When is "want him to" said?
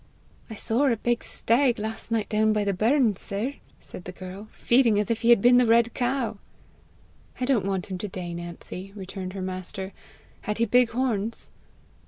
7.67-8.07